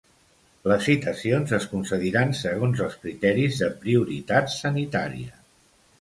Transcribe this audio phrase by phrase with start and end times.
[0.69, 5.43] Les citacions es concediran segons els criteris de prioritat sanitària.